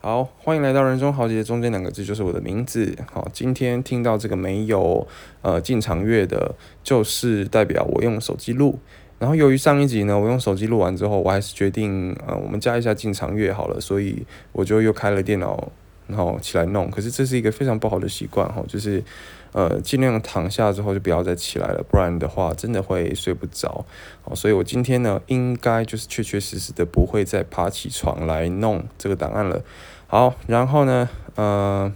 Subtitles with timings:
[0.00, 2.96] 好，欢迎来到人中豪杰，中间两个字就是我的名字。
[3.12, 5.04] 好，今天听到这个没有
[5.42, 8.78] 呃进场乐的，就是代表我用手机录。
[9.18, 15.72] 然后由于上一集呢，我用手机录完之后，我还是决定呃我们加一下进场乐好了，所以我就又开了电脑，
[16.08, 16.90] 然后起来弄。
[16.90, 19.04] 可是这是一个非常不好的习惯哈，就是。
[19.50, 23.82] 呃，尽量躺下之后就不要再起来了，不然的话真的会睡不着。
[24.20, 29.62] 好，所以我今天呢，应该就是确确实实的不会再爬起床来弄这个档案了。
[30.06, 31.90] 好，然后呢，呃，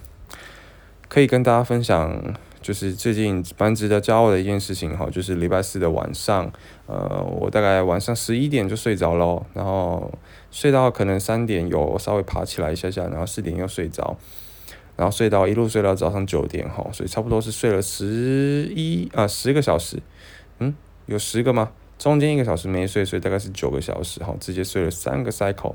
[1.08, 6.50] 可以跟大家分享，就是最近蛮值得骄傲的一件事情哈，就是礼拜四的晚上，
[6.86, 10.10] 呃，我大概晚上十一点就睡着了，然后
[10.50, 14.16] 睡到可能三点有稍微爬起来一下下，然后四点又睡着。
[14.94, 19.98] 然后睡到一路睡到早上九点哈，所以差不多是睡了十一啊十个小时，
[20.58, 20.74] 嗯，
[21.06, 21.72] 有十个吗？
[21.98, 25.74] 中间一个小时没睡，所以大概是九个小时哈，直接睡了三个 cycle，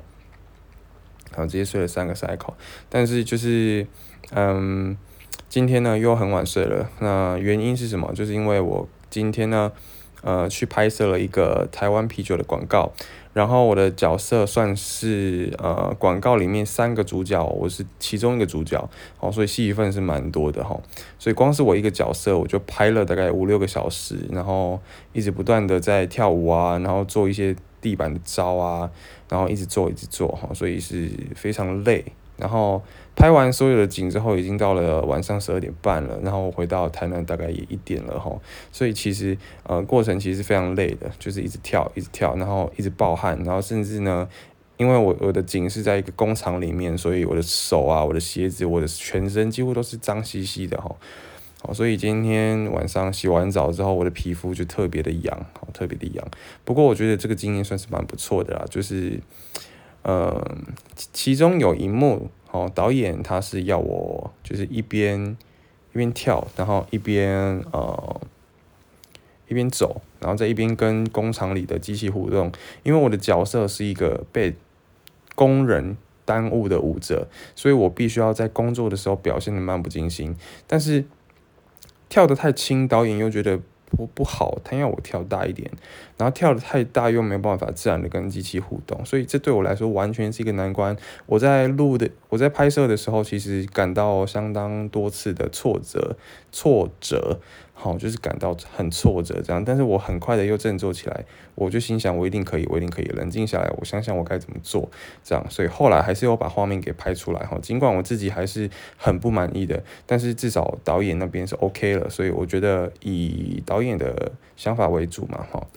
[1.36, 2.54] 好，直接睡了三个 cycle。
[2.90, 3.88] 但是就是
[4.32, 4.96] 嗯，
[5.50, 8.12] 今天呢又很晚睡了，那原因是什么？
[8.14, 9.72] 就是因为我今天呢
[10.22, 12.92] 呃去拍摄了一个台湾啤酒的广告。
[13.34, 20.76] 然后我的角色算是呃广告里面三个主角，我是其中一个主角，哦，所以戏份是蛮多的哈。
[21.20, 24.80] 所以光是我一个角色，我就拍了大概五六个小时，然后
[25.14, 28.90] 一直不断的在跳舞啊，然后做一些地板的招啊，
[29.30, 32.04] 然后一直做一直做哈，所以是非常累。
[32.38, 32.82] 然后
[33.18, 36.20] 拍完所有的景之后，已经到了晚上十二点半了。
[36.22, 38.32] 然后回到台南大概也一点了哈。
[38.72, 44.30] 所以其实呃过程其实非常累的，就是一直跳一直跳，然后一直暴汗，然后甚至呢，
[44.78, 50.96] 因为我我的景是在一个工厂里面，所以我的手啊、我的鞋子、我的全身几乎都是脏兮兮的哈。
[51.64, 56.24] 好，所以今天晚上洗完澡之后，我的皮肤就特别的痒，好特别的痒。
[56.64, 59.20] 不过我觉得这个经验算是蛮不错的啦，就是。
[60.04, 60.56] 呃，
[61.12, 65.38] 其中有一幕，哦，导演他是要我就是一边
[65.94, 68.22] 一边跳，然后一边呃
[69.48, 72.52] 一边走，然后在一边跟工厂里的机器互动。
[72.84, 74.56] 因为我的角色是一个被
[75.36, 80.36] 工人耽误的舞者，所以我必须要在工作的时候表现的漫不经心。
[80.66, 81.06] 但是
[82.10, 83.60] 跳的太轻，导演又觉得。
[83.90, 85.70] 不不好，他要我跳大一点，
[86.18, 90.96] 然后跳的太大又没有办法自然的跟机器互动，所以这对我来说完全是一个难关。
[91.26, 96.18] 我在录的，我在拍摄的时候，其实感到相当多次的挫折，
[96.52, 97.40] 挫折。
[97.80, 101.24] 好，就是感到很挫折这样，但是我很快的又振作起来，
[101.54, 104.90] 我就心想我一定可以，我一定可以冷静下来，我想想我该怎么做
[105.24, 108.68] 这样，所以后来还是有把画面给拍出来哈，尽管我自己还是
[108.98, 115.68] 很不满意的，但是至少导演那边是 OK 了，所以我觉得以导演的想法为主嘛哈，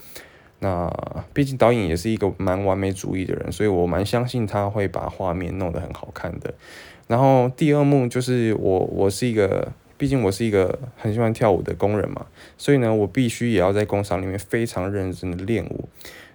[0.60, 0.90] 那
[1.34, 6.54] 毕竟导演也是一个蛮完美主义的人，所以我蛮相信他会把画面弄得很好看的。
[7.06, 9.70] 然后第二幕就是我我是一个。
[10.00, 12.24] 毕竟我是一个很喜欢跳舞的工人嘛，
[12.56, 15.86] 所以呢，我必须也要在工厂里面非常认真的练舞。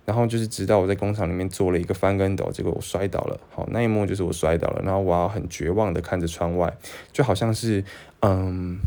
[0.05, 3.39] 然后就是直到我在工厂里面做了一个翻跟斗，结果我摔倒了。
[3.49, 6.71] 好，那一幕就是我摔倒了，然后我要很绝望的看着窗外，
[7.11, 7.83] 就好像是，
[8.21, 8.77] 嗯，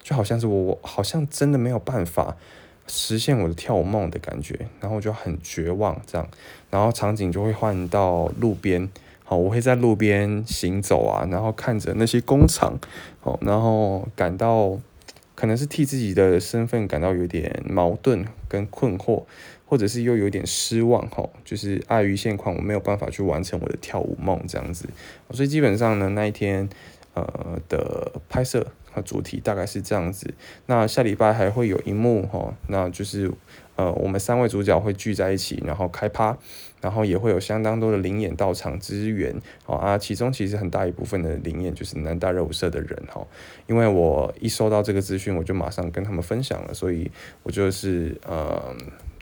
[0.00, 2.36] 就好像是我我好像真的没有办法
[2.86, 6.28] 实现我的跳舞梦的感觉，然后我就很绝望这样，
[6.70, 8.88] 然后场景就会换到路边。
[9.26, 12.78] 好，我会在路边行走啊，然后看着那些工厂，
[13.20, 14.78] 好，然后感到
[15.34, 19.24] 可能是替自己的身份感到有点矛盾跟困惑，
[19.64, 24.88] 或者是又有点失望，哈，就是碍于现况，我没有办法去完成我的跳舞梦这样子，
[25.30, 26.68] 所以基本上呢，那一天
[27.14, 30.34] 呃的拍摄和主题大概是这样子。
[30.66, 33.32] 那下礼拜还会有一幕，哈，那就是
[33.76, 36.36] 呃我们三位主角会聚在一起，然后开趴。
[36.80, 43.26] 然后也会有相当多的灵眼到场支援，好啊，其中其实很大一部分的灵眼就是南大热舞社的人哈，
[43.66, 47.10] 因为我一收到这个资讯，我就马上跟他们分享了，所以
[47.42, 48.76] 我就是呃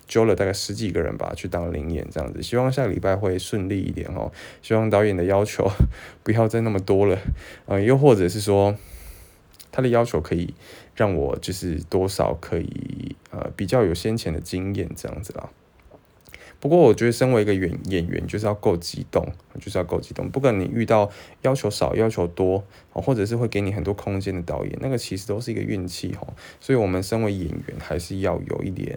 [0.09, 5.71] 揪了大概十几个人吧去当灵演这样子，希望下个礼拜会顺利一点哦，希望导演的要求
[6.25, 7.17] 不要再那么多了，
[7.67, 8.75] 呃，又或者是说
[9.73, 10.55] 他的要求可以
[10.95, 15.51] 让我就是多少可以呃比较有先前的经验这样子啦。
[16.61, 19.27] 不过我觉得，身为一个演演员，就是要够激动，
[19.59, 20.31] 就是要够激动。
[20.31, 21.11] 不管你遇到
[21.41, 26.25] 要求少、要求多，或者是会给你很多空间的导演，那个其实都是一个运气哈。
[26.61, 28.97] 所以，我们身为演员，还是要有一点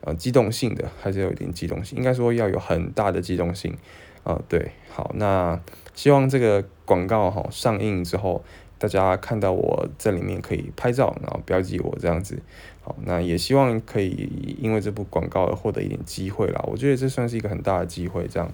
[0.00, 1.98] 呃机动性的，还是有一点机动性。
[1.98, 3.76] 应该说要有很大的机动性
[4.24, 4.40] 啊。
[4.48, 5.60] 对，好，那
[5.94, 8.42] 希望这个广告哈上映之后。
[8.82, 12.42] 大家看到我在里面可以拍照，然后标记我这样子。
[12.82, 16.60] 好，那也希望可以因为这部广告而获得一点机会啦。
[16.66, 18.52] 我觉得这算是一个很大的机会，这样，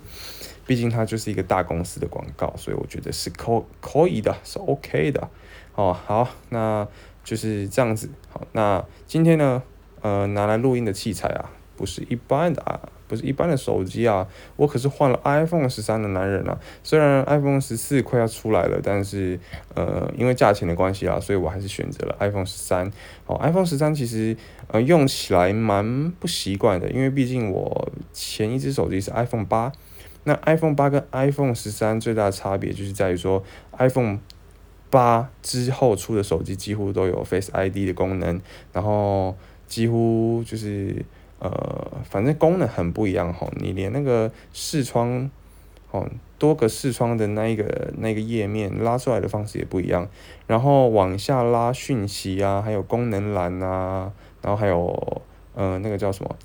[0.67, 5.31] 毕竟它就是一个大公司的广告，所以我觉得是可可以的，是 OK 的。
[5.75, 6.87] 哦，好，那
[7.25, 8.11] 就是这样子。
[8.29, 9.63] 好，那今天呢，
[10.03, 12.79] 呃，拿来录音的器材啊，不是一般的啊。
[13.09, 16.57] 不是一般的手机啊，我可是换了 iPhone 十三的男人啊。
[16.85, 19.41] 虽然 iPhone 十四快要出来了，但是
[19.75, 22.93] 呃，因为价钱的关系啊，所以我还是选择了 iPhone 十三。
[23.27, 24.37] 哦，iPhone 十三其实
[24.69, 29.73] 呃用起来蛮不习惯的，因为毕竟我前一只手机是 iPhone 八。
[30.25, 33.43] 那 iPhone 八跟 iPhone 十三最大的差别就是在于说
[33.79, 34.19] ，iPhone
[34.91, 38.39] 八之后出的手机几乎都有 Face ID 的功能，
[38.73, 39.35] 然后
[39.67, 41.05] 几乎就是。
[41.41, 45.31] 呃，反正功能很不一样哈，你连那个视窗，
[45.93, 50.09] 哦，多个视窗的那一个那个页面拉出来的方式也不一样，
[50.49, 54.13] 然后往下拉讯息啊，还有功能栏啊，
[54.43, 55.23] 然后还有
[55.55, 56.37] 呃那个叫什么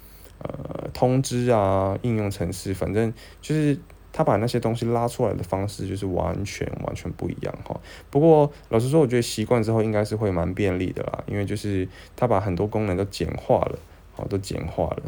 [0.44, 3.12] 呃通知啊，应用程式，反正
[3.42, 3.76] 就是
[4.12, 7.76] 他把那些东西拉出来的方式就是完全完全不一样哈。
[8.12, 13.80] 不过老实说，我觉得习惯之后应该是会蛮便利的啦，因为就是他把很多功能都简化了。
[14.16, 15.04] 好，都简化了，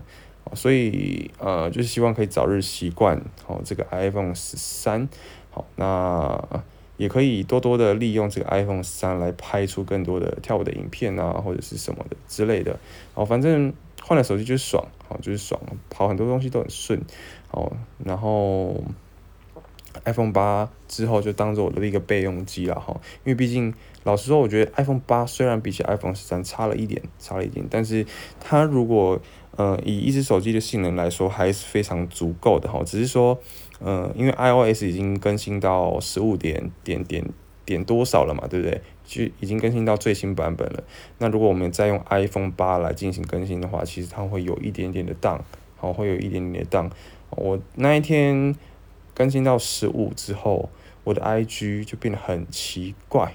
[0.53, 5.07] 所以呃，就是希望可以早日习惯好这个 iPhone 十三，
[5.51, 6.43] 好，那
[6.97, 12.79] 也可以多多的利用这个 iPhone 十三来拍出更多的跳舞的影片啊，或者是什么的之类的，
[13.13, 13.71] 好，反正
[14.01, 16.99] 换了手机就是爽，好，就是爽，跑很多东西都很顺，
[17.49, 17.71] 好，
[18.03, 18.83] 然后
[20.03, 23.73] iPhone 八之后就当做我的一个备用机了哈，因为毕竟。
[24.05, 28.05] 老实说，我觉得 iPhone 八虽然比起 iPhone 十三差了一点，差了一点，但是
[28.39, 29.19] 它如果
[29.57, 32.83] 呃以一只手机的性能来说，还是非常足够的哈。
[32.85, 33.39] 只是说，
[33.79, 37.25] 呃，因为 iOS 已经更新到十五点点点
[37.65, 38.79] 点多少了嘛，对不对？
[39.03, 40.83] 就已经更新到最新版本了。
[41.17, 45.41] 那如果我们再用 iPhone 八来进行更新的话，其实它会有一点点的 down，，
[45.77, 46.91] 好，会有一点点的 down。
[47.31, 48.55] 我那一天
[49.15, 50.69] 更新到十五之后，
[51.03, 53.33] 我的 IG 就变得很奇怪。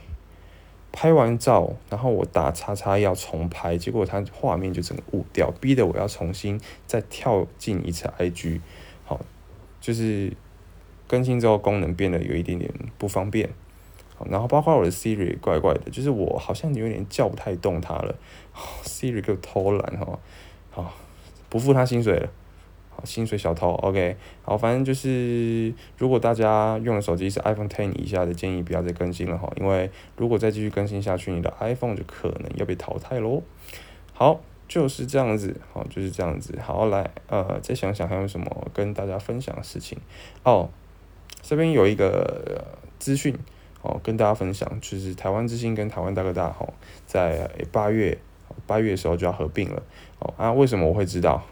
[0.92, 8.60] 拍完照，然后我打叉叉要重拍，结果它画面就整个雾掉，逼得我要重新再跳进一次 IG，
[9.04, 9.20] 好，
[9.80, 10.32] 就是
[11.06, 13.48] 更新之后功能变得有一点点不方便，
[14.16, 18.14] 好，然后包括我的 Siri 怪怪的，就是我好像有点叫不太动它了
[18.82, 20.18] ，Siri 给我偷懒哈，
[20.70, 20.92] 好，
[21.48, 22.28] 不付他薪水了。
[23.04, 33.42] 薪水小偷，OK，好，反正就是如果大家用的手机是 iPhone Ten 以下的，建议不要再更新了哈，因为如果再继续更新下去，你的 iPhone 就可能要被淘汰喽。
[34.12, 36.58] 好，就是这样子，好，就是这样子。
[36.60, 39.98] 好，来，呃，再想想还有什么跟大家分享的事情
[40.44, 40.68] 哦。
[41.42, 42.64] 这边有一个
[42.98, 43.34] 资讯
[43.80, 46.68] 哦，跟大家分享，就是台湾之星跟台湾大哥大哈，
[47.06, 48.18] 在八月
[48.66, 49.82] 八月的时候就要合并了
[50.18, 50.34] 哦。
[50.36, 51.42] 啊，为什么我会知道？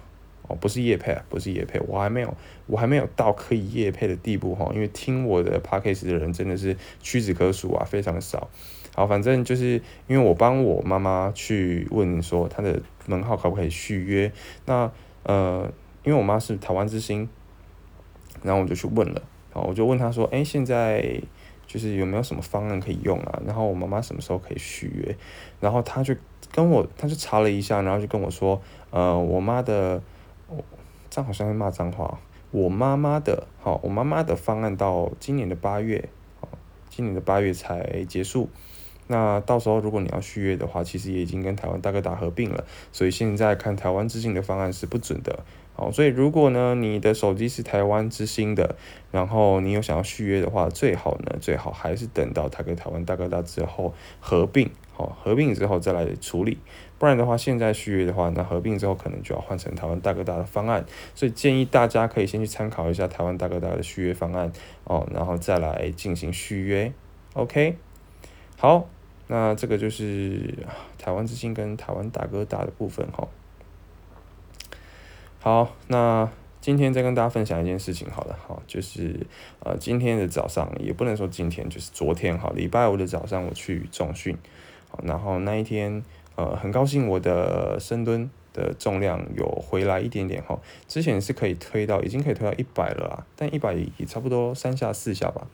[0.48, 2.34] 哦，不是叶配啊，不是叶配，我还没有，
[2.66, 8.48] 我还没有到可以叶配的地步哈，因为听我的 podcast 的人真的是屈指可数啊，非常少。
[8.94, 14.32] 好，反正就是因为我帮我妈妈去问说她的门号可不可以续约，
[14.64, 14.90] 那
[15.22, 15.70] 呃，
[16.02, 17.28] 因为我妈是台湾之星，
[18.42, 19.22] 然后我就去问了，
[19.52, 21.20] 好，我就问她说，哎，现在
[21.66, 23.40] 就是有没有什么方案可以用啊？
[23.46, 25.14] 然后我妈妈什么时候可以续约？
[25.60, 26.16] 然后她就
[26.50, 28.60] 跟我，她就查了一下，然后就跟我说，
[28.90, 30.02] 呃，我妈的。
[30.48, 30.56] 哦，
[31.08, 32.18] 这样好像在骂脏话。
[32.50, 36.08] 我妈妈的，好，我妈妈的方案到今年的八月，
[36.40, 36.48] 好，
[36.88, 38.48] 今年的八月才结束。
[39.06, 45.44] 那到时候如果你要续约的话，其实也已经跟台湾大哥大合并了，所以现在看台湾之星的方案是不准的。
[45.74, 48.76] 好，所以如果呢你的手机是台湾之星的，
[49.10, 56.58] 然后你有想要续约的话，最好呢最好还是等到它跟台湾大哥大之后合并，好，合并之后再来处理。
[56.98, 64.50] 不然的话，现在续约的话，那合并之后可能就要换成台湾大哥大的方案，所以建议大家可以先去参考一下台湾大哥大的续约方案
[64.82, 66.92] 哦，然后再来进行续约。
[67.34, 67.76] OK，
[68.56, 68.88] 好，
[69.28, 70.66] 那这个就是
[70.98, 73.28] 台湾之星跟台湾大哥大的部分哈。
[75.38, 76.28] 好，那
[76.60, 79.24] 今天再跟大家分享一件事情好了，好，就是
[79.60, 84.36] 呃今天的早上也不能说今天，就是昨天哈，礼拜五的早上我去重训，
[84.90, 86.02] 好，然后那一天。
[86.38, 95.48] 呃，很高兴我的深蹲的重量有回来一点点哈，之前是可以推到，已经可以推到一百了啊，但一百也差不多三下四下吧。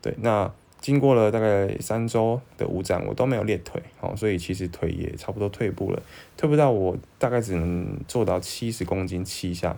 [0.00, 0.48] 对，那
[0.80, 6.00] 经过了大概三周的五展，我都没有练腿，哦，所以其实腿也差不多退步了，
[6.36, 9.76] 退步到我大概只能做到七十公斤七下，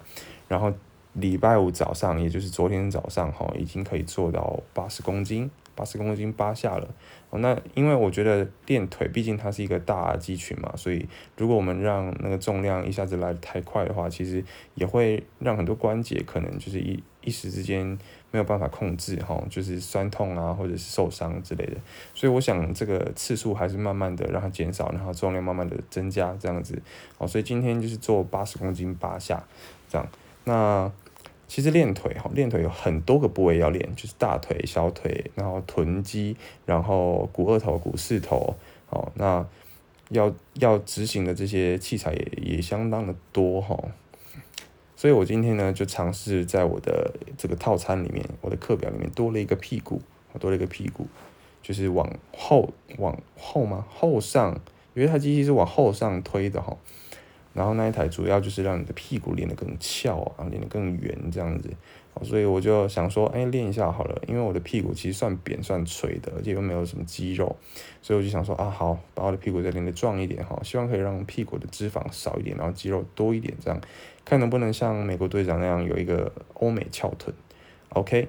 [0.49, 0.71] 然后
[1.14, 6.88] 礼拜五早上，也就是昨天早上哈，已经可以做到八十公斤，八十公斤八下了。
[7.30, 11.06] 哦，那因为我觉得练腿毕竟它是一个大肌群嘛，所以
[11.37, 14.42] 如果我们让那个重量一下子来的太快的话，其实
[14.75, 17.87] 也会让很多关节可能就是一一时之间
[18.30, 21.76] 没有办法控制哈，就是酸痛啊或者是受伤之类的。
[22.14, 26.80] 所以我想这个次数还是慢慢的让它减少，然后重量慢慢的增加这样子。
[27.18, 29.42] 哦，所以今天就是做八十公斤八下
[29.88, 30.09] 这样。
[30.45, 30.90] 那
[31.48, 38.56] 其实练腿哈，练腿有很多个部位要练，就是大腿、小腿，然后臀肌，然后股二头、股四头，
[38.90, 39.46] 哦，那
[40.10, 43.78] 要要执行的这些器材也也相当的多哈。
[44.96, 50.00] 所以我今天呢就尝试在我的这个套餐里面，我的课表里面多了一个屁股，
[50.40, 51.06] 多了一个屁股，
[51.62, 53.86] 就是往后往后吗？
[53.90, 54.58] 后上，
[54.94, 56.76] 因为它机器是往后上推的哈。
[57.56, 61.70] 然后那一台主要就是让你的屁股练得更翘啊，练得更圆这样子，
[62.22, 67.56] 所以我就想说，哎，练一下好了，因为我的屁股其实算扁算垂的，而且又没有什么肌肉，
[68.02, 73.80] 所以我就想说啊，好，把我的屁股再练得壮一点哈，希望可以让屁股的脂肪少一点，然后肌肉多一点，这样
[74.22, 77.34] 看能不能像美国队长那样有一个欧美翘臀
[77.88, 78.28] ，OK。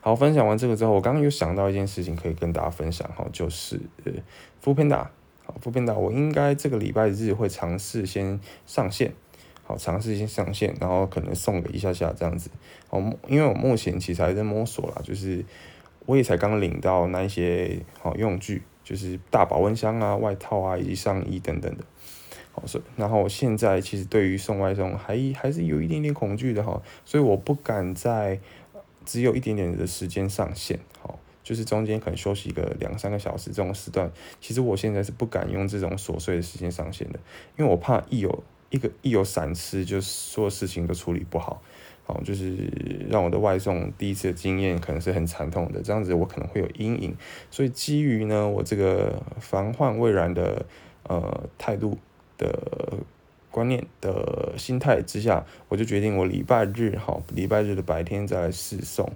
[0.00, 4.12] 好，分享完这个之后，我刚刚有想到一件事情可以跟大家分享哈，就是呃，
[4.60, 5.08] 副片打。
[5.60, 9.12] 副编导，我应该这个礼拜日会尝试先上线，
[9.62, 12.50] 好，尝试先上线，然后可能送给一下下这样子。
[12.88, 15.44] 好，因为我目前其实还在摸索啦，就是
[16.06, 21.84] 我也才刚领到那一些好用具，就是大保温箱啊、外套啊以及上衣等等的。
[22.52, 28.38] 好，所以然后现在其实对于送外送还还是有一点点恐惧的哈，所以我不敢在
[29.04, 30.78] 只有一点点的时间上线。
[31.00, 31.18] 好。
[31.44, 34.10] 就是中间可能休息个两三个小时这种时段，
[34.40, 37.20] 其实我现在是不敢用这种琐碎的时间上线的，
[37.56, 41.62] 因为我怕一有一个一有闪失，就所有事情都处理不好，
[42.04, 42.56] 好，就是
[43.10, 47.14] 让我的外送第一次的经验可能是很惨痛的，这样子我可能会有阴影，
[47.50, 50.64] 所以基于呢我这个防患未然的
[51.02, 51.98] 呃态度
[52.38, 52.98] 的
[53.50, 59.12] 观念的心态之下，我就决定我礼拜日好，礼拜日的白天再来试送。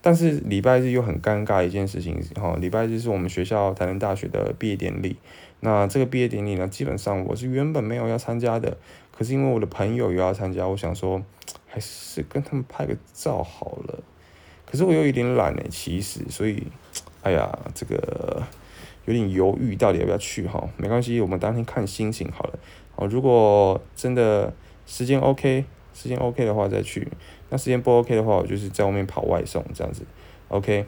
[0.00, 5.16] 但是礼拜日又很尴尬一件事情，哈，礼拜日是我们学校台南大学的毕业典礼。
[5.60, 8.76] 那这个毕业典礼呢，基本上我是原本没有要参加的，
[9.10, 11.20] 可是因为我的朋友有要参加，我想说
[11.66, 13.98] 还是跟他们拍个照好了。
[14.64, 16.62] 可是我又有点懒呢，其实，所以，
[17.22, 18.42] 哎呀，这个
[19.06, 20.68] 有点犹豫，到底要不要去哈？
[20.76, 22.58] 没关系，我们当天看心情好了。
[22.94, 24.52] 好，如果真的
[24.86, 25.64] 时间 OK，
[26.00, 27.08] 时间 OK 的话再去。
[27.50, 30.04] 那时间不 OK 的话，我就是在外面跑外送这样子
[30.46, 30.86] ，OK。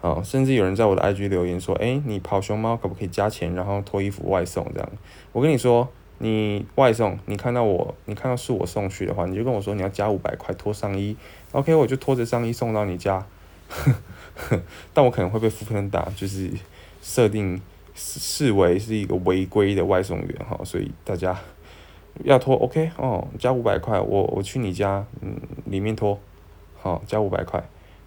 [0.00, 4.90] 好，甚至有人在我的 IG 留言说：“哎，你跑熊猫可不可以加钱，然后脱衣服外送这样？”
[5.32, 5.86] 我跟你说，
[6.16, 11.14] 你外送，你看到我，你看到是我送去的话，你就跟我说你要加五百块脱上衣
[11.52, 13.26] ，OK，我就拖着上衣送到你家。
[14.94, 16.50] 但我可能会被负分打，就是
[17.02, 17.60] 设定
[17.94, 21.38] 视为是一个违规的外送员哈，所以大家。
[22.24, 26.18] 要拖，OK，哦，加五百块，我我去你家，嗯，里面拖，
[26.78, 27.62] 好，加五百块，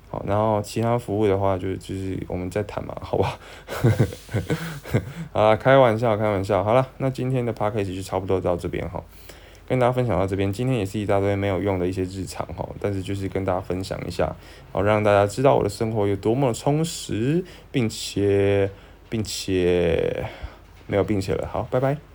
[0.09, 3.39] 好，然后其他服务的话，就就是我们再谈嘛，好吧？
[5.33, 9.03] 啊，开玩笑，开玩笑，好了，那今天的 p a c k a g e 就差不多到这边哈，
[9.67, 14.35] 跟大家分享到这边，今天也是一大堆没有用的一些日常哈，但是就是跟大家分享一下，
[14.71, 18.69] 好，让大家知道我的生活有多么的充实，并且
[19.09, 20.23] 并且
[20.85, 22.12] 没有并且了，好，拜拜。